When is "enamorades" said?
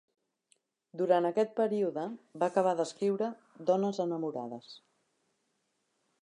4.07-4.73